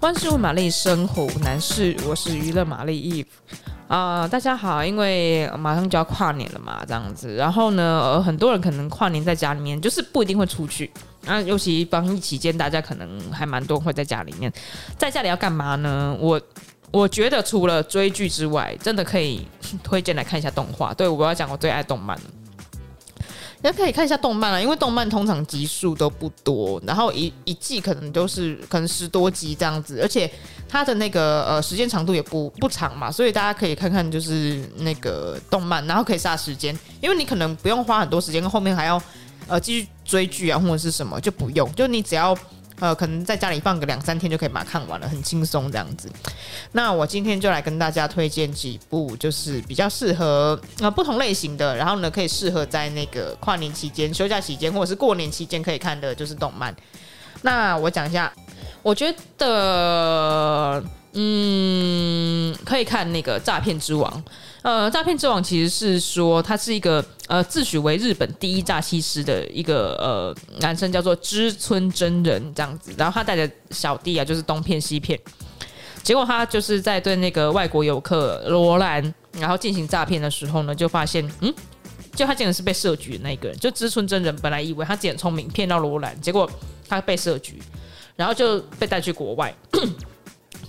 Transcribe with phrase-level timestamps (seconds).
[0.00, 3.26] 万事问玛丽，生活男士，我是娱乐玛丽 Eve
[3.86, 10.90] 啊，大家好，因为马上就要跨年了嘛，这样子，然后呢，很多人可能跨年在家里面，就是不一定会出去，
[11.26, 14.50] 啊，尤其防疫期间，大家可能还蛮多会在家里面，
[14.96, 16.16] 在家里要干嘛呢？
[16.18, 16.40] 我
[16.90, 19.46] 我觉得除了追剧之外，真的可以
[19.82, 20.94] 推荐来看一下动画。
[20.94, 22.18] 对，我要讲我最爱动漫。
[23.62, 30.30] 也可以看一下动漫啊，因为动漫通常集数都不多，然后一一季可能都是可能十多集这样子，而且
[30.68, 39.02] 它的那个呃时间长度也不不长嘛，所以大家可以看看就是那个动漫，然后可以杀时间，因为你可能不用花很多时间，后面还要
[39.46, 42.36] 呃继续追剧啊或者是什么就不用，就你只要。
[42.80, 46.10] 呃，可能在家里放个两三天就可以把它看完了，很轻松这样子。
[46.72, 56.74] 那我今天就来跟大家推荐几部，就是比较适合呃不同类型的，然后呢可以适合在那个跨年期间、休假期间或者是过年期间可以看的，就是动漫。
[57.42, 58.32] 那我讲一下，
[58.82, 64.10] 我觉得嗯可以看那个《诈骗之王》。
[64.62, 72.92] 呃，诈骗之王其实是说他是一个呃自诩为日本第一诈欺师的一个呃男生，叫做知村真人这样子。
[72.98, 75.18] 然后他带着小弟啊，就是东骗西骗，
[76.02, 81.54] 结果他就是在对那个外国游客罗兰，然后进行诈骗的时候呢，就发现嗯，
[82.14, 83.58] 就他竟然是被设局的那个人。
[83.58, 86.50] 就知村真人本来以为他自己很聪明，骗到罗兰，结果
[86.86, 87.62] 他被设局，
[88.14, 89.54] 然后就被带去国外。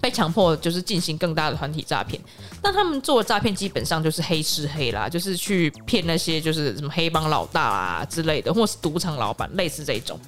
[0.02, 2.20] 被强迫就是进行更大的团体诈骗，
[2.64, 10.20] 那他们做的诈骗基本上就是黑吃黑啦，就是去骗那些就是什么黑帮老大啊之类的，或是赌场老板，类似这种。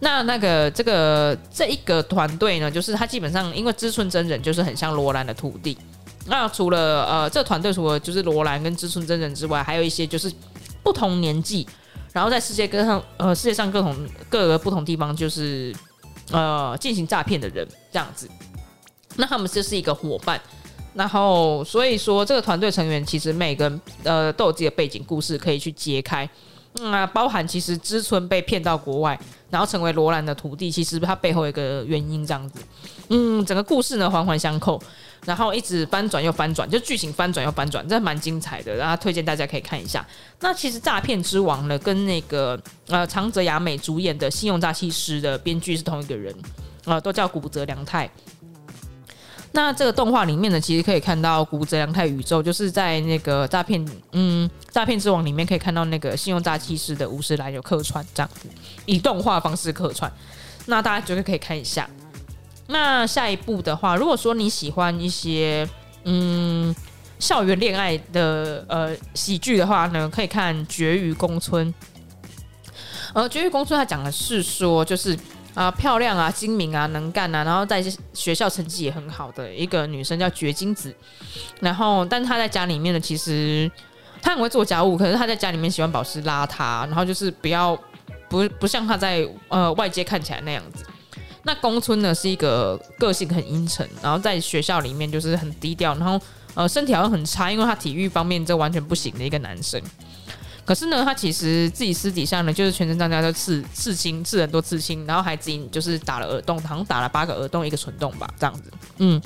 [0.00, 5.78] 那那个这个这一个团队呢，就是他基本上因为知村真人就是很像罗兰的徒弟。
[6.26, 10.30] 那除了呃这个团队除了就是罗兰跟知村真人之外，还有一些就是
[10.82, 11.66] 不同年纪，
[12.12, 13.96] 然后在世界各上呃世界上各种
[14.28, 15.74] 各个不同地方就是
[16.30, 18.28] 呃进行诈骗的人这样子。
[19.18, 20.40] 那他们就是一个伙伴，
[20.94, 26.28] 然后所以说这个团队成员其实每个人呃都有自己的背景故事可以去揭开，
[26.74, 29.18] 那、嗯、包含其实知村被骗到国外，
[29.50, 32.60] 然后成为罗兰的徒弟，其实他背后一个原因这样子，
[33.08, 34.80] 嗯，整个故事呢环环相扣，
[35.24, 40.06] 然后一直翻转又翻转，就剧情翻转又翻转，真的蛮精彩的，然后推荐大家可以看一下。
[40.38, 46.32] 那其实诈骗之王呢，跟那个呃长泽雅美主演的信用诈欺师的编剧是同一个人，
[46.84, 48.08] 啊、呃，都叫古泽良太。
[49.52, 58.46] 那这个动画里面呢，其实可以看到古泽良太宇宙，就是在那个诈骗，嗯，诈骗之王里面可以看到那个信用诈欺师的五十岚有客串这样子，
[58.84, 60.12] 以动画方式客串。
[60.66, 61.88] 那大家绝对可以看一下。
[62.66, 65.66] 那下一部的话，如果说你喜欢一些
[66.04, 66.74] 嗯
[67.18, 71.66] 校园恋爱的呃喜剧的话呢，可以看《绝于宫村》。
[73.14, 75.18] 呃，《绝于宫村》它讲的是说，就是。
[75.58, 77.82] 啊，漂亮啊，精明啊，能干啊，然后在
[78.12, 80.94] 学校成绩也很好的一个女生叫绝金子，
[81.58, 83.68] 然后，但是她在家里面呢，其实
[84.22, 87.76] 她很会做家务，可是她在家里面喜欢保持邋遢，然后就是不要
[88.28, 90.86] 不不像她在呃外界看起来那样子。
[91.42, 96.20] 那宫村呢是一个个性很阴沉，然后在学校里面就是很低调，然后
[96.54, 99.82] 呃身体好像很差，因为他体育方面这完全不行的一个男生。
[100.68, 108.70] 可是呢，他其实自己私底下呢，就是全身上下都刺刺青，刺很多刺青，然后还自己就是打了耳洞，好像打了八个耳洞，一个唇洞吧，这样子。
[108.98, 109.18] 嗯，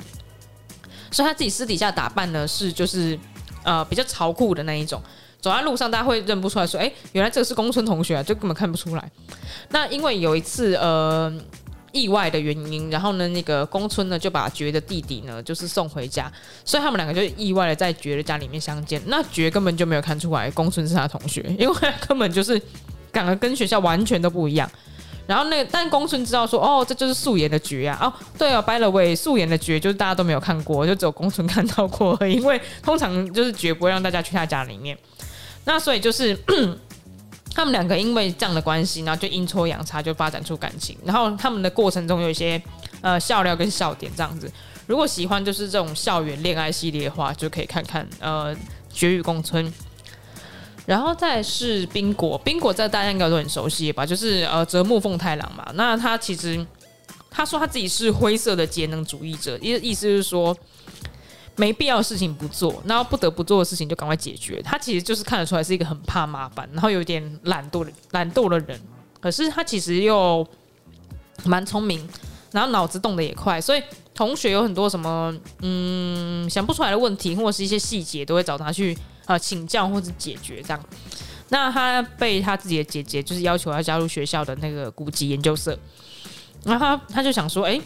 [1.11, 3.19] 所以他自己私底下打扮呢，是就是
[3.63, 5.03] 呃比较潮酷的那一种，
[5.41, 9.11] 走在路上大家会认不出来，说，哎，原来这个是宫村同学啊，就根本看不出来。
[9.67, 11.29] 那因为有一次，呃。
[11.93, 16.29] 意外的原因，然后呢，那个宫村呢就把觉的弟弟呢就是送回家，
[16.65, 19.01] 所以他们两个就意外的在觉的家里面相见。
[19.05, 21.75] 那觉根本就没有看出来宫村是他同学，因为
[22.07, 22.61] 根本就是
[23.11, 24.69] 感觉跟学校完全都不一样。
[25.27, 27.97] 然后那、但宫村知道说，哦，这就是素颜的觉啊。
[28.01, 34.97] 哦，对哦，by the way，素颜的觉就是大家都没有看过，就只有宫村看到过，因为通常就是觉不会让大家去他家里面。
[35.63, 36.37] 那所以就是。
[37.55, 40.97] 他们两个因为这样的关系，然后就阴错阳差就发展出感情。
[41.05, 42.61] 然后他们的过程中有一些
[43.01, 44.51] 呃笑料跟笑点这样子。
[44.87, 48.55] 如果喜欢就是这种校园恋爱系列的话，就可以看看呃
[48.91, 49.65] 《绝与宫村》。
[50.85, 54.05] 然后再是冰果，冰果这大家应该都很熟悉吧？
[54.05, 55.69] 就是呃泽木奉太郎嘛。
[55.75, 56.65] 那他其实
[57.29, 60.57] 他说他自己是灰色的节能主义者，意意思就是说。
[61.55, 64.61] 没必要的事情不做，然后不得不做的事情就赶快解决。
[64.63, 68.79] 他其实就是看得出来是一个很怕麻烦，然后有点懒惰的、懒惰的人。
[69.19, 70.45] 可是他其实又
[71.45, 72.09] 蛮聪明，
[72.51, 73.83] 然后脑子动得也快，所以
[74.15, 80.83] 同学有很多什么嗯想不出来的问题，或者是一些细节，都会找他去呃请教或者解决这样。
[81.49, 85.77] 那他被他自己的姐姐就是要求要加入学校的那个古籍研究社，
[86.63, 87.79] 然后他他就想说，哎。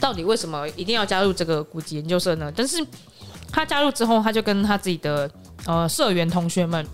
[0.00, 2.50] 到底为什么一定要加入这个古籍研究社呢？
[2.56, 2.84] 但是
[3.52, 5.30] 他加入之后，他就跟他自己的
[5.66, 6.84] 呃社员同学们，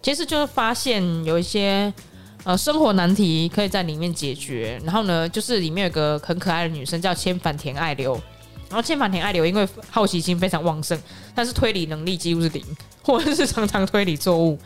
[0.00, 1.92] 其实就是发现有一些
[2.44, 4.80] 呃生活难题可以在里面解决。
[4.84, 8.14] 然后呢，就是里面有个很可爱的女生叫千反田爱流，
[8.68, 10.98] 然后千反田爱流因为好奇心非常旺盛，
[11.34, 12.64] 但是推理能力几乎是零，
[13.02, 14.58] 或者是常常推理错误。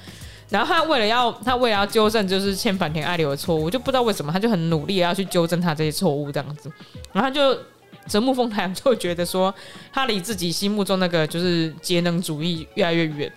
[0.49, 6.71] 然后他为了要他为了要纠正就是欠坂田爱流的错误，就不知道为什么他就很努力要去纠正他这些错误这样子，
[7.13, 7.59] 然后他就
[8.07, 9.53] 泽木丰太郎就觉得说
[9.93, 13.33] 他离自己心目中那个就是节能主义越来越远，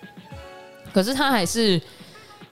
[0.92, 1.80] 可是他还是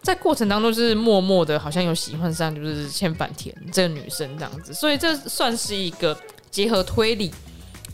[0.02, 6.19] 在过程当中就是默默的好像有喜欢上就是欠坂田这个女生这样子，所以这算是一个
[6.50, 7.32] 结合推理，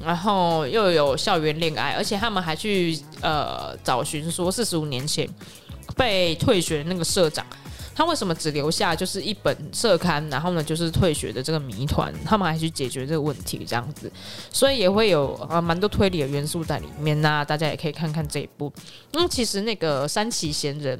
[0.02, 5.28] 然后又有校园恋爱，而且他们还去呃找寻说四十五年前。
[5.96, 7.46] 被退学的那个社长，
[7.94, 14.11] 他为什么只留下就是一本社刊，然后呢就是退学的这个谜团，他们还去解决这个问题这样子，
[14.52, 18.73] 所以也会有啊蛮多推理的元素在里面呐、啊，大家也可以看看这一部。
[19.12, 20.99] 嗯，其实那个三崎贤人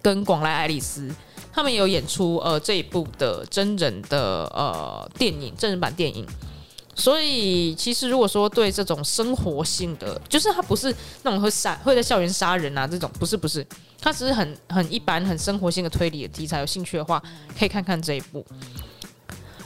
[0.00, 1.10] 跟广濑爱丽丝
[1.52, 6.26] 他们有演出呃这一部的真人的呃电影真人版电影。
[6.98, 10.94] 所以，其实如果说对这种生活性的，就是他不是
[11.24, 13.62] 那种会杀会在校园杀人啊这种，不是不是，
[14.06, 17.20] 他只是很很一般很生活性的推理的题材，有兴趣的话
[17.58, 18.46] 可以看看这一部。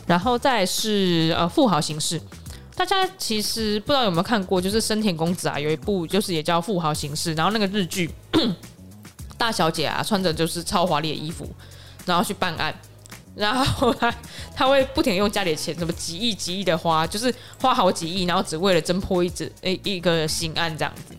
[0.06, 2.18] 然后再是呃富豪刑事，
[2.74, 8.10] 大家其实不知道有没有看过，就是深田恭子啊有一部就是也叫富豪刑事，然后那个日剧
[9.36, 11.46] 大小姐啊穿着就是超华丽的衣服，
[12.06, 12.74] 然后去办案。
[13.36, 14.10] 然后他
[14.56, 21.14] 他会不停用家里的钱，什么几亿几亿的花，就是花好几亿，然后只为了侦破一只一一个刑案这样子。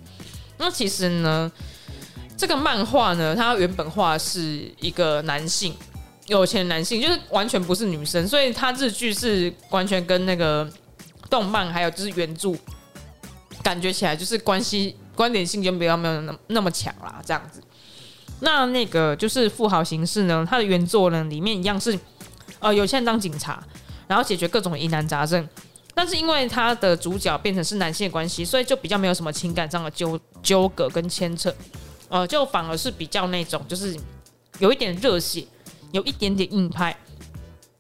[0.58, 1.52] 那其实呢，
[2.42, 5.76] 这个漫画呢，它原本画是一个男性，
[6.26, 10.68] 有钱男性，就是完全不是女生，所以它日剧是完全跟那个
[11.30, 12.56] 动漫还有就是原著
[13.62, 17.62] 感觉起来就是关系关联性就比较没有那么那么强啦，这样子。
[18.40, 21.96] 那那个就是富豪形式呢，它的原作呢里面一样是，
[22.58, 23.64] 呃，有钱人当警察，
[24.08, 25.48] 然后解决各种疑难杂症，
[25.94, 31.54] 但是因为他的主角变成是男性的关系，所以就比较没有什么情感上的纠纠葛跟牵扯，
[32.12, 33.98] 呃，就反而是比较那种就是
[34.60, 35.48] 有一点热血，
[35.94, 36.96] 有一点点硬派，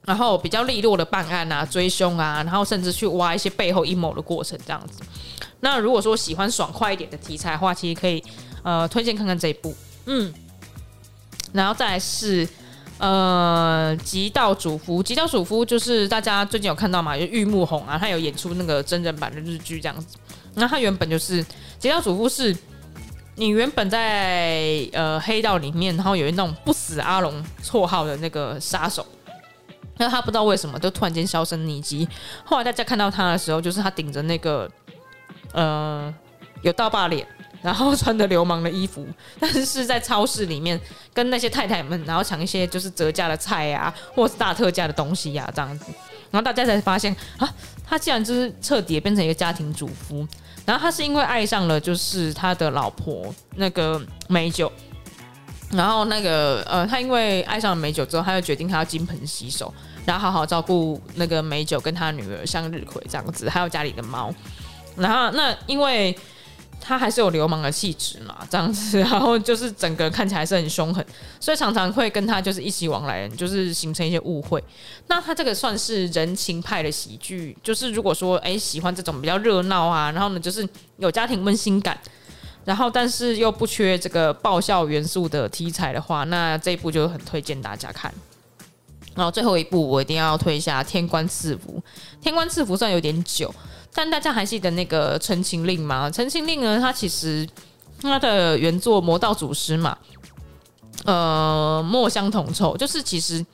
[0.06, 5.04] 然后比较利落的办案啊、追凶啊，然后甚至去挖一些背后阴谋的过程这样子。
[5.60, 8.24] 那如果说喜欢爽快一点的题材的话，其实可以
[8.64, 9.76] 呃推荐看看这一部，
[10.06, 10.34] 嗯。
[11.54, 12.48] 然后再是，
[12.98, 15.04] 呃，极道主夫。
[15.04, 17.18] 极道主夫就是大家最近有看到嘛？
[17.18, 20.16] 就玉木宏啊，他有演出那个真人版的日剧这样子。
[20.56, 21.46] 那他原本就是
[21.78, 22.56] 极道主夫，是
[23.36, 29.06] 你原本在呃黑道里面，然后有一那种不死阿龙绰号的那个杀手。
[29.98, 32.08] 那他不知道为什么就突然间销声匿迹。
[32.44, 34.70] 后来大家看到他的时候，就是他顶着那个
[35.54, 36.14] 呃
[36.62, 37.28] 有刀疤脸。
[37.62, 39.06] 然后穿着流氓的衣服，
[39.40, 40.82] 但是是在超市里面
[41.14, 45.86] 跟那些太太们，然后抢一些就是折价的菜呀、啊，或是大特价的东西呀、这样子。
[46.32, 47.48] 然后大家才发现啊，
[47.86, 50.28] 他竟然就是彻底变成一个家庭主夫。
[50.66, 54.72] 然后他是因为爱上了就是他的老婆那个美酒，
[55.72, 59.74] 然后那个呃，他因为爱上了美酒之后，他就决定他要金盆洗手，
[60.06, 64.34] 然后好好照顾那个美酒跟他女儿向日葵这样子，还有家里的猫。
[64.96, 66.18] 然后那因为。
[66.82, 71.06] 他还是有流氓的气质嘛，这样子， 然后就是整个看起来是很凶狠，
[71.40, 74.62] 所以常常会跟他就是一起往来，就是形成一些误会。
[75.08, 81.98] 那他这个算是人情派的喜剧，就是如果说哎喜欢这种比较热闹啊，然后呢就是有家庭温馨感，
[82.66, 88.12] 然后但是又不缺这个爆笑元素的题材的话，那这一部就很推荐大家看。
[89.14, 91.74] 然后最后一部我一定要推一下《天官赐福》，
[92.24, 93.54] 《天官赐福》算有点久。
[93.94, 96.10] 但大家还记得那个《陈情令》吗？
[96.14, 97.48] 《陈情令》呢，它其实
[98.02, 99.98] 它的原作《魔道祖师》嘛，
[101.04, 103.42] 呃，墨香铜臭，就是其实《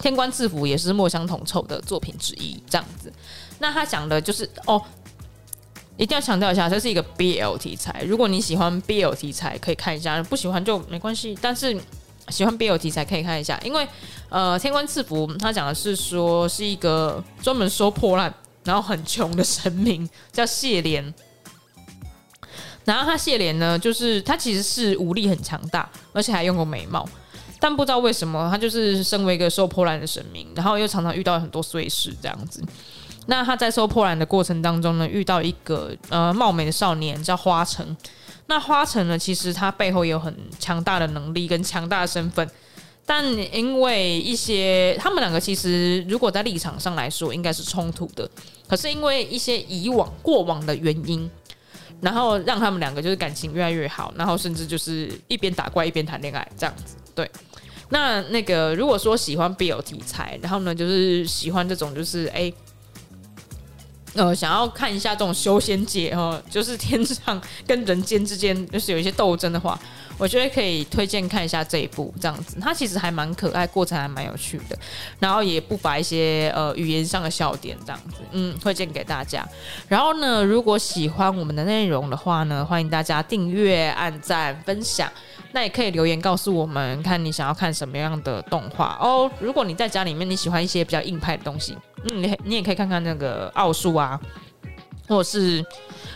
[0.00, 3.12] 天官赐福》也是墨香铜臭的作品之一，这样子。
[3.58, 4.82] 那他讲的就是哦，
[5.98, 8.02] 一定要强调一下，这是一个 BL 题材。
[8.06, 11.36] 如果你喜欢 BL 题材，可以看一下；不喜欢就没关系。
[11.40, 11.78] 但是
[12.30, 13.86] 喜欢 BL 题材可以看一下，因为
[14.30, 18.34] 呃，《天官赐福》他讲的是说是一个专门收破烂。
[18.66, 21.14] 然后很穷的神明叫谢怜，
[22.84, 27.08] 然后他谢怜呢，就是他其实是武力很强大，而且还拥有美貌，
[27.60, 32.60] 但不知道为什么他就是身为一个收破烂的神明，然后又常常遇到很多碎事这样子。
[33.28, 37.96] 那他在收破烂的过程当中呢，遇到一个呃貌美的少年叫花城。
[38.46, 42.48] 那花城呢，其实他背后也有很强大的能力跟强大的身份。
[43.06, 48.28] 但因为一些他们两个其实如果在立场上来说应该是冲突的，
[48.68, 51.30] 可是因为一些以往过往的原因，
[52.00, 56.96] 然后让他们两个就是感情越来越好，然后甚至就是一边打怪一边谈恋爱这样子。
[57.14, 57.30] 对，
[57.90, 62.52] 那那个如果说喜欢 BL 题材，然后呢就是喜欢这种就是哎。
[64.14, 69.78] 呃，想要看一下这种修仙界哦，就是天上跟人间之间就是有一些斗争的话，
[70.18, 72.58] 我觉得可以推荐看一下这一部这样子。
[72.60, 74.78] 它其实还蛮可爱，过程还蛮有趣的，
[75.18, 79.46] 然后也不乏一些呃语言上的笑点这样子，嗯，推荐给大家。
[79.88, 85.10] 然后呢，如果喜欢我们的内容的话呢，欢迎大家订阅、按赞、分享。
[85.52, 89.30] 那也可以留言告诉我们，看你想要看什么样的动画哦。
[89.40, 94.20] 如果你在家里面你喜欢一些比较硬派的东西，嗯，你你也可以看看那个奥数啊，
[95.08, 95.64] 或者是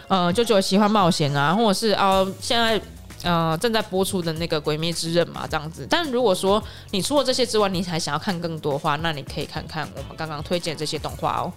[0.08, 2.78] 呃，舅舅喜欢冒险啊，或者是哦，现在
[3.22, 5.86] 呃正在播出的那个《鬼灭之刃》嘛，这样子。
[5.88, 11.52] 但如果说你除了这些之外，你还想要看更多的话，那你可以看看我们刚刚推荐这些动画哦。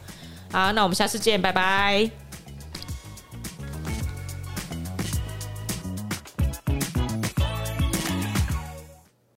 [0.51, 2.23] 好，那我们下次见，拜拜。